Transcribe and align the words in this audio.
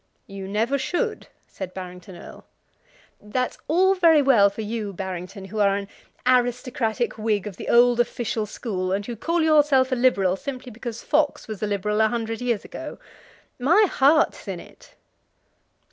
"You 0.25 0.47
never 0.47 0.79
should," 0.79 1.27
said 1.47 1.75
Barrington 1.75 2.15
Erle. 2.15 2.43
"That's 3.21 3.59
all 3.67 3.93
very 3.93 4.19
well 4.19 4.49
for 4.49 4.61
you, 4.63 4.93
Barrington, 4.93 5.45
who 5.45 5.59
are 5.59 5.75
an 5.77 5.87
aristocratic 6.25 7.19
Whig 7.19 7.45
of 7.45 7.57
the 7.57 7.69
old 7.69 7.99
official 7.99 8.47
school, 8.47 8.91
and 8.91 9.05
who 9.05 9.15
call 9.15 9.43
yourself 9.43 9.91
a 9.91 9.95
Liberal 9.95 10.35
simply 10.37 10.71
because 10.71 11.03
Fox 11.03 11.47
was 11.47 11.61
a 11.61 11.67
Liberal 11.67 12.01
a 12.01 12.07
hundred 12.07 12.41
years 12.41 12.65
ago. 12.65 12.97
My 13.59 13.83
heart's 13.87 14.47
in 14.47 14.59
it." 14.59 14.95